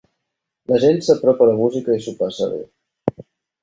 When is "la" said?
0.71-0.79, 1.51-1.55